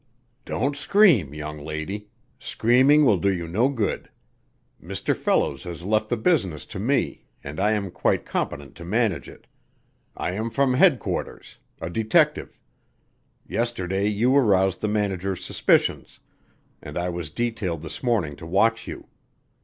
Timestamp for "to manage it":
8.77-9.45